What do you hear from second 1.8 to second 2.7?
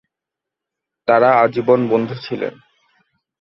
বন্ধু ছিলেন।